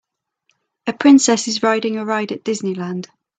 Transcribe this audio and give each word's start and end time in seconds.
A 0.87 0.93
princess 0.93 1.47
is 1.47 1.61
riding 1.61 1.95
a 1.97 2.03
ride 2.03 2.31
at 2.31 2.43
Disneyland. 2.43 3.05